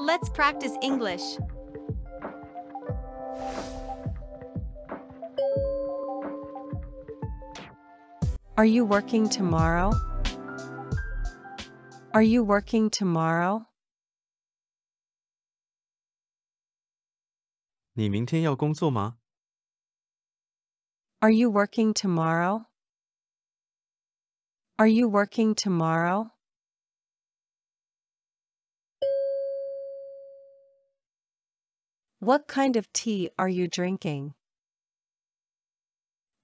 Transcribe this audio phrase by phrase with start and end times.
[0.00, 1.38] Let's practice English.
[8.56, 9.92] Are you working tomorrow?
[12.14, 13.66] Are you working tomorrow?
[17.92, 19.18] 你明天要工作吗？
[21.20, 22.66] Are you working tomorrow?
[24.76, 26.30] Are you working tomorrow?
[32.20, 34.34] What kind of tea are you drinking?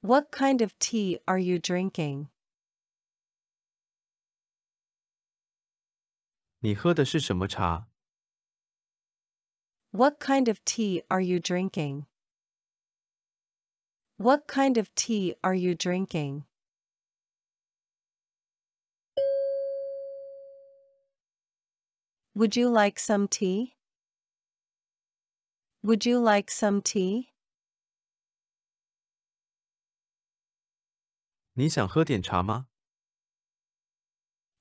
[0.01, 2.29] What kind of tea are you drinking?
[6.61, 7.89] 你喝的是什么茶？
[9.91, 12.07] What kind of tea are you drinking?
[14.16, 16.45] What kind of tea are you drinking?
[22.34, 23.75] Would you like some tea?
[25.87, 27.29] Would you like some tea?
[31.55, 32.68] 你想喝点茶吗？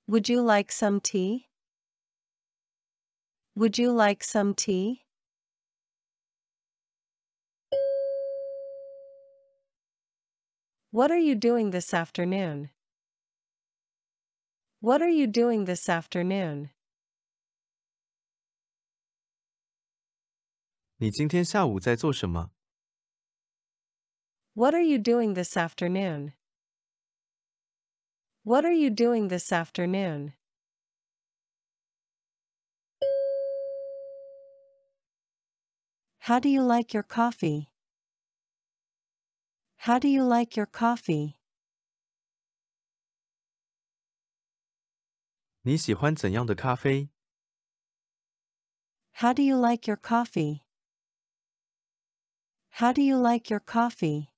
[0.07, 1.47] Would you like some tea?
[3.55, 5.05] Would you like some tea?
[10.91, 12.71] What are you doing this afternoon?
[14.81, 16.71] What are you doing this afternoon?
[20.97, 22.51] 你今天下午在做什么？
[24.53, 26.33] What are you doing this afternoon?
[28.43, 30.33] What are you doing this afternoon?
[36.25, 37.69] How do you like your coffee?
[39.85, 41.35] How do you like your coffee?
[45.63, 47.09] 你喜欢怎样的咖啡？
[49.13, 50.61] How do you like your coffee?
[52.75, 54.29] How do you like your coffee?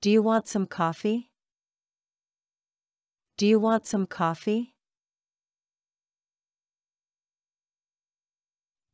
[0.00, 1.30] Do you want some coffee?
[3.36, 4.72] Do you want some coffee?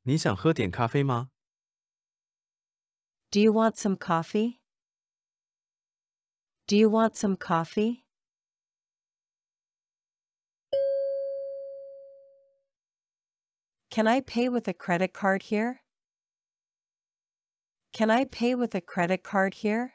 [0.04, 1.30] 你想喝点咖啡吗？
[3.30, 4.58] Do you want some coffee?
[6.66, 8.04] Do you want some coffee?
[13.96, 15.82] Can I pay with a credit card here?
[17.92, 19.92] Can I pay with a credit card here?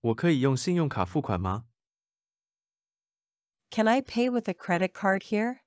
[0.00, 1.66] 我可以用信用卡付款吗？
[3.70, 5.60] Can I pay with a credit card here?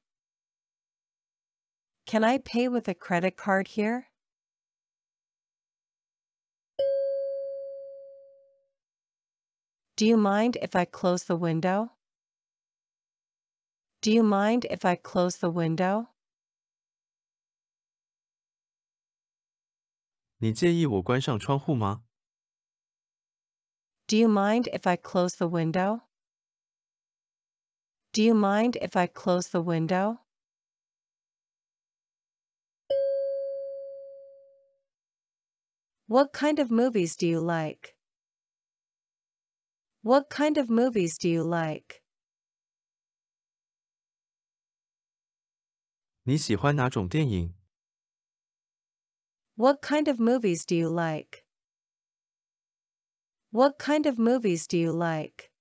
[2.05, 4.07] Can I pay with a credit card here?
[9.95, 11.91] Do you mind if I close the window?
[14.05, 16.07] Do you mind if I close the window?
[20.38, 22.03] 你介意我关上窗户吗？
[24.07, 26.01] Do you mind if I close the window?
[28.11, 30.17] Do you mind if I close the window?
[36.07, 37.95] What kind of movies do you like?
[40.01, 42.01] What kind of movies do you like?
[46.25, 47.53] 你喜欢哪种电影？
[49.55, 51.45] What kind of movies do you like?
[53.51, 55.51] What kind of movies do you like?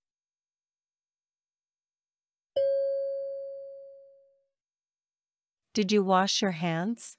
[5.73, 7.17] Did you wash your hands?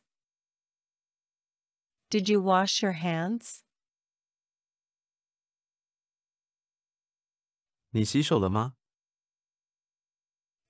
[2.09, 3.63] Did you wash your hands?
[7.91, 8.75] 你洗手了吗？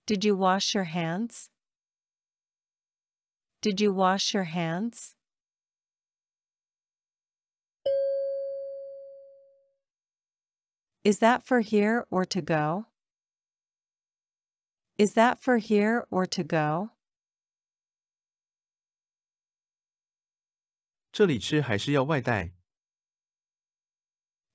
[0.05, 1.49] Did you wash your hands?
[3.65, 5.15] Did you wash your hands?
[11.03, 12.85] Is that for here or to go?
[14.97, 16.91] Is that for here or to go?
[21.11, 22.51] 这里吃还是要外带？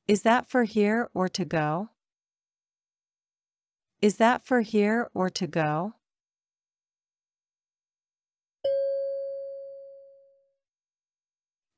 [0.07, 1.91] Is that for here or to go?
[4.01, 5.95] Is that for here or to go?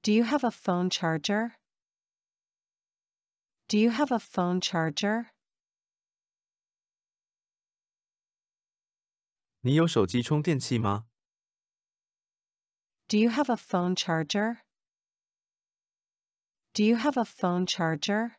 [0.04, 1.56] Do you have a phone charger?
[3.70, 5.28] Do you have a phone charger?
[9.62, 11.06] 你有手机充电器吗
[13.08, 14.58] ？Do you have a phone charger?
[16.74, 18.36] Do you have a phone charger?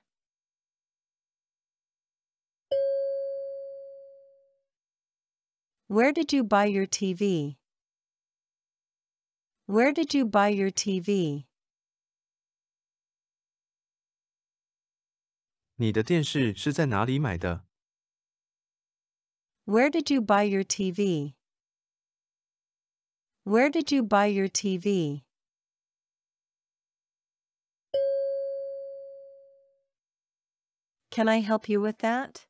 [5.87, 7.56] Where did you buy your TV?
[9.64, 11.46] Where did you buy your TV?
[15.75, 17.65] 你的电视是在哪里买的？
[19.65, 21.36] Where did you buy your TV?
[23.44, 25.24] Where did you buy your TV?
[31.12, 32.45] Can I help you with that?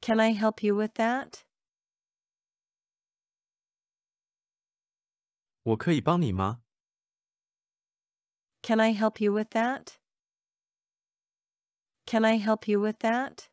[0.00, 1.44] Can I help you with that?
[5.62, 6.62] 我可以帮你吗？
[8.62, 9.98] Can I help you with that?
[12.10, 13.48] Can I help you with that?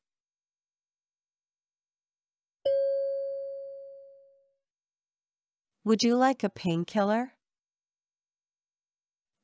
[5.85, 7.33] Would you like a painkiller?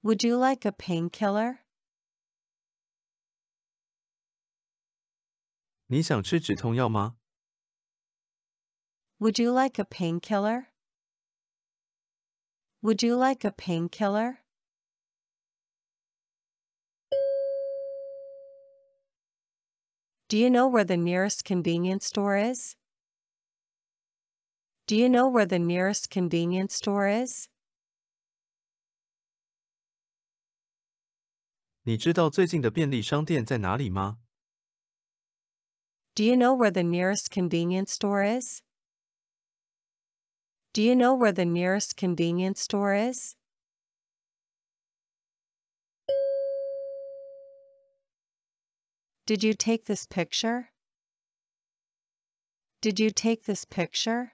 [0.04, 1.60] Would you like a painkiller?
[5.88, 7.18] 你想吃止痛药吗？
[9.20, 10.68] Would you like a painkiller?
[12.82, 14.38] Would you like a painkiller?
[20.34, 22.76] Do you know where the nearest convenience store is?
[24.86, 27.48] Do you know where the nearest convenience store is?
[31.84, 34.20] 你知道最近的便利商店在哪里吗？
[36.16, 38.62] Do you know where the nearest convenience store is?
[40.74, 43.36] Do you know where the nearest convenience store is?
[49.26, 50.70] Did you take this picture?
[52.82, 54.32] Did you take this picture?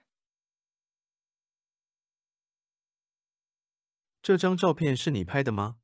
[4.22, 5.76] 这张照片是你拍的吗？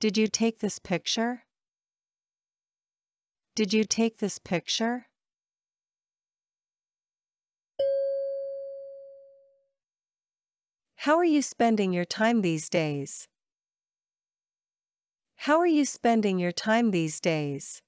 [0.00, 1.42] Did you take this picture?
[3.54, 5.06] Did you take this picture?
[10.96, 13.28] How are you spending your time these days?
[15.46, 17.80] How are you spending your time these days?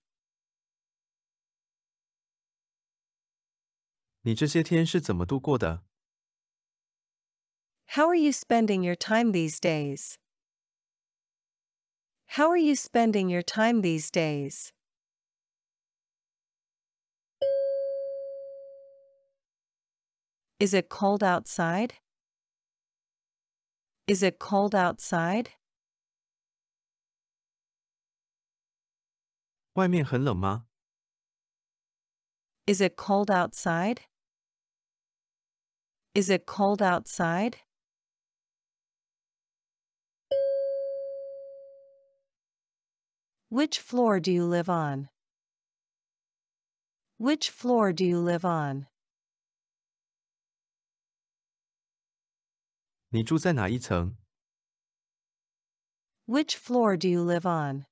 [4.22, 5.82] 你这些天是怎么度过的？
[7.90, 10.16] How are you spending your time these days?
[12.30, 14.72] How are you spending your time these days?
[20.58, 21.94] Is it cold outside?
[24.06, 25.50] Is it cold outside?
[29.74, 30.66] 外面很冷吗？
[32.66, 34.00] Is it cold outside?
[36.14, 37.58] Is it cold outside?
[43.48, 45.08] Which floor do you live on?
[47.18, 48.86] Which floor do you live on?
[53.10, 54.16] 你住在哪一层？
[56.26, 57.86] Which floor do you live on?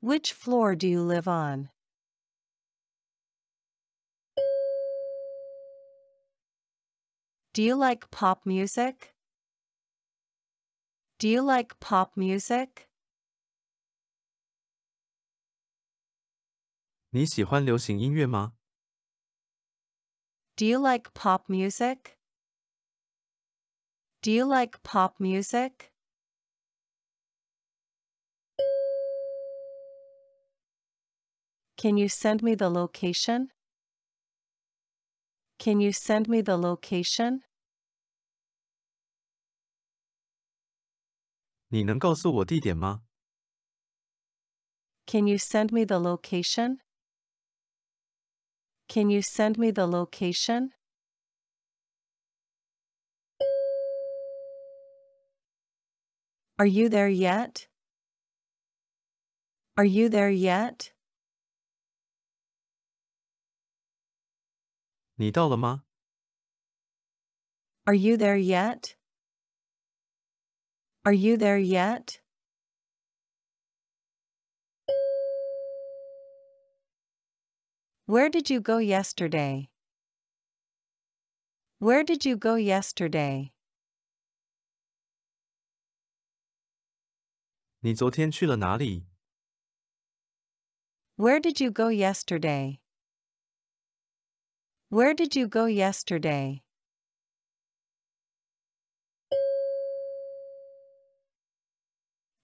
[0.00, 1.70] Which floor do you live on?
[7.54, 9.14] Do you like pop music?
[11.18, 12.88] Do you like pop music?
[17.10, 18.54] 你喜欢流行音乐吗？
[20.56, 22.16] Do you like pop music?
[24.22, 25.92] Do you like pop music?
[31.76, 33.48] Can you send me the location?
[35.58, 37.42] Can you send me the location?
[41.68, 43.02] 你能告诉我地点吗？
[45.06, 46.78] Can you send me the location?
[48.88, 50.72] Can you send me the location?
[56.58, 57.66] Are you there yet?
[59.76, 60.92] Are you there yet?
[65.16, 65.84] 你到了吗？
[67.84, 68.96] Are you there yet?
[71.04, 72.20] Are you there yet?
[78.06, 79.70] Where did you go yesterday?
[81.78, 83.52] Where did you go yesterday?
[87.80, 89.06] 你昨天去了哪里？
[91.16, 92.78] Where did you go yesterday?
[94.89, 96.63] Where did you go yesterday?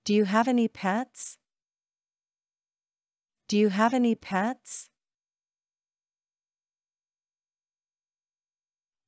[0.03, 1.37] Do you have any pets?
[3.47, 4.89] Do you have any pets?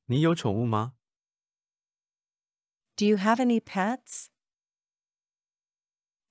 [0.06, 0.94] 你有宠物吗?
[2.96, 4.30] Do you have any pets?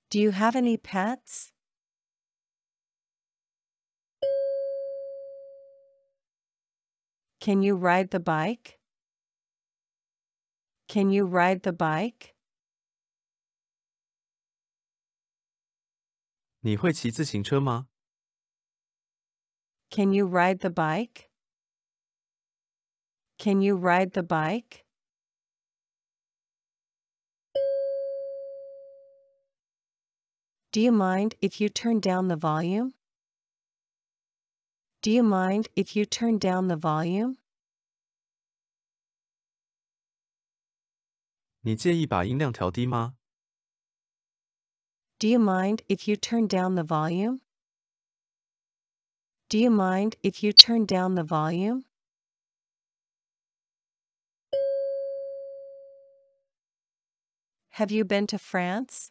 [0.09, 1.51] Do you have any pets?
[7.44, 8.78] Can you ride the bike?
[10.88, 12.34] Can you ride the bike?
[16.60, 17.88] 你会骑自行车吗？
[19.90, 21.30] Can you ride the bike?
[23.38, 24.84] Can you ride the bike?
[30.72, 32.92] Do you mind if you turn down the volume?
[35.04, 37.36] Do you mind if you turn down the volume?
[41.62, 43.16] 你介意把音量调低吗？
[45.18, 47.40] Do you mind if you turn down the volume?
[49.48, 51.84] Do you mind if you turn down the volume?
[57.74, 59.10] Have you been to France?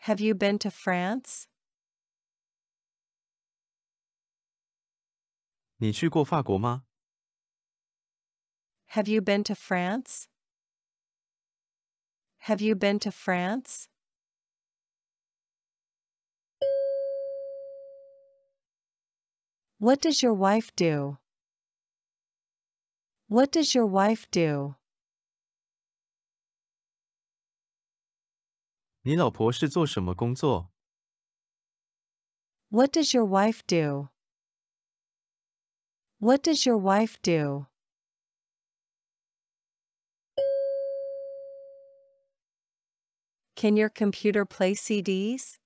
[0.00, 1.46] Have you been to France?
[5.80, 6.84] 你去过法国吗？
[8.90, 10.26] Have you been to France?
[12.44, 13.88] Have you been to France?
[19.78, 21.18] What does your wife do?
[23.28, 24.76] What does your wife do?
[29.02, 30.70] 你老婆是做什么工作？
[32.70, 34.08] What does your wife do?
[36.20, 37.66] What does your wife do?
[43.54, 45.58] Can your computer play CDs?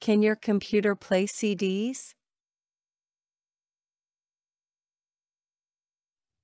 [0.00, 2.12] Can your computer play CDs?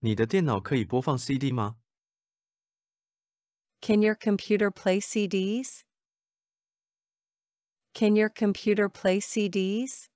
[0.01, 1.77] 你的电脑可以播放 CD 吗？
[3.81, 5.83] Can your computer play CDs?
[7.95, 10.09] Can your computer play CDs?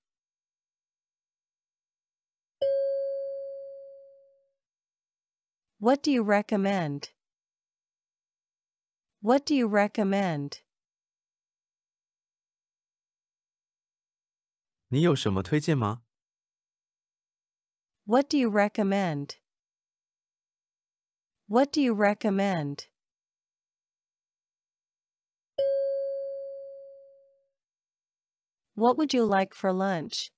[5.83, 7.11] What do you recommend?
[9.21, 10.62] What do you recommend?
[14.88, 16.03] 你有什么推荐吗？
[18.05, 19.37] What do you recommend?
[21.47, 22.88] What do you recommend?
[28.75, 30.31] What would you like for lunch?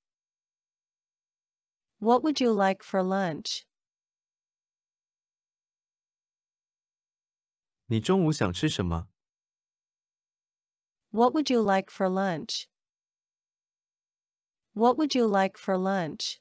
[1.98, 3.66] What would you like for lunch?
[7.86, 9.08] 你中午想吃什么？
[11.10, 12.68] What would you like for lunch?
[14.74, 16.40] What would you like for lunch?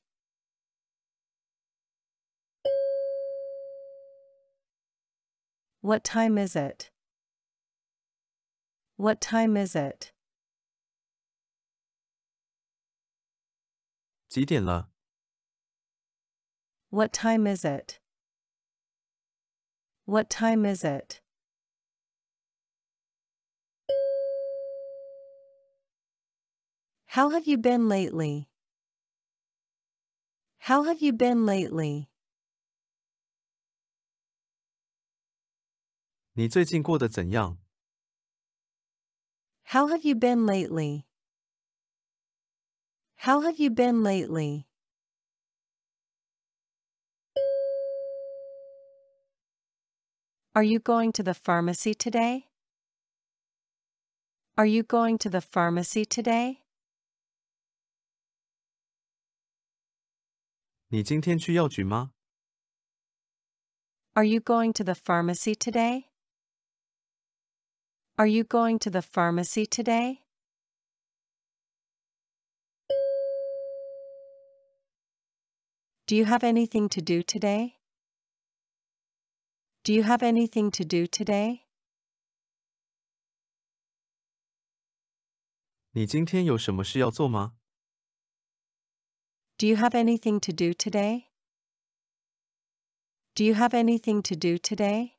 [5.82, 6.92] What time is it?
[8.98, 10.14] What time is it?
[14.28, 14.92] 几点了？
[16.90, 18.00] What time is it?
[20.06, 21.22] What time is it?
[27.14, 28.50] How have you been lately?
[30.60, 32.08] How have you been lately?
[36.34, 37.58] 你最近过得怎样？
[39.66, 41.06] How have you been lately?
[43.18, 44.66] How have you been lately?
[50.54, 52.48] Are you going to the pharmacy today?
[54.58, 56.63] Are you going to the pharmacy today?
[60.90, 62.14] 你今天去药局吗？
[64.14, 66.06] Are you going to the pharmacy today?
[68.16, 70.24] Are you going to the pharmacy today?
[76.06, 77.76] Do you have anything to do today?
[79.84, 81.62] Do you have anything to do today?
[85.92, 87.56] 你今天有什么事要做吗？
[89.58, 91.28] Do you have anything to do today?
[93.36, 95.16] Do you have anything to do today?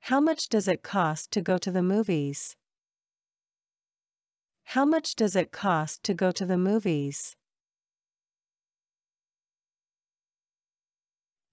[0.00, 2.56] How much does it cost to go to the movies?
[4.64, 7.36] How much does it cost to go to the movies?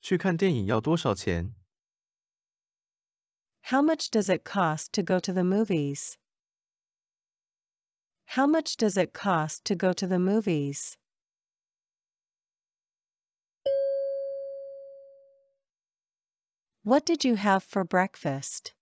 [0.01, 1.53] 去看电影要多少钱？
[3.63, 6.17] How much does it cost to go to the movies?
[8.35, 10.97] How much does it cost to go to the movies?
[16.83, 18.73] What did you have for breakfast?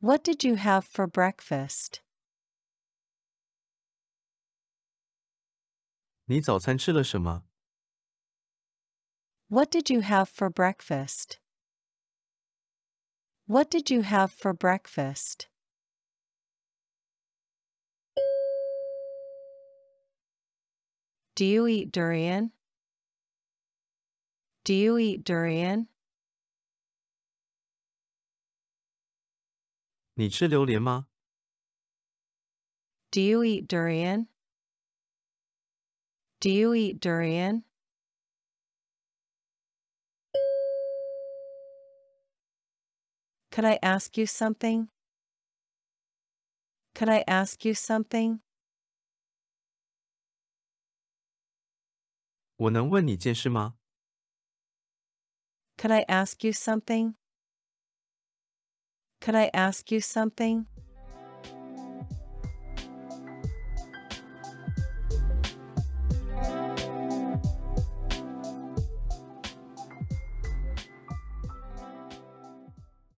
[0.00, 2.00] What did you have for breakfast?
[6.28, 7.44] 你早餐吃了什么？
[9.48, 11.38] What did you have for breakfast?
[13.46, 15.48] What did you have for breakfast?
[21.34, 22.52] Do you eat durian?
[24.64, 25.88] Do you eat durian?
[30.14, 31.08] 你吃榴莲吗？
[33.10, 34.28] Do you eat durian?
[36.40, 37.64] Do you eat durian?
[43.50, 44.88] Could I ask you something?
[46.94, 48.40] Could I ask you something?
[52.60, 53.74] 我能问你件事吗？
[55.76, 57.14] Could I ask you something?
[59.20, 60.66] Could I ask you something?